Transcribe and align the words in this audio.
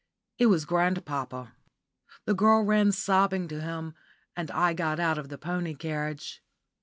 It 0.39 0.47
was 0.47 0.65
grandpapa. 0.65 1.53
The 2.25 2.33
girl 2.33 2.63
ran 2.63 2.91
sobbing 2.91 3.47
to 3.49 3.61
him, 3.61 3.93
and 4.35 4.49
I 4.49 4.73
got 4.73 4.99
out 4.99 5.19
of 5.19 5.29
the 5.29 5.37
pony 5.37 5.75
carriage. 5.75 6.41